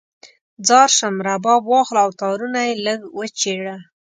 [0.67, 3.75] ځار شم، رباب واخله او تارونه یې لږ وچیړه